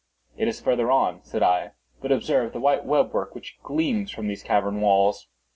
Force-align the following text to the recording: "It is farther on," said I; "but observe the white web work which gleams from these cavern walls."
"It 0.35 0.47
is 0.47 0.59
farther 0.59 0.89
on," 0.89 1.23
said 1.23 1.43
I; 1.43 1.73
"but 2.01 2.11
observe 2.11 2.53
the 2.53 2.59
white 2.59 2.85
web 2.85 3.13
work 3.13 3.35
which 3.35 3.59
gleams 3.61 4.09
from 4.09 4.25
these 4.27 4.41
cavern 4.41 4.81
walls." 4.81 5.27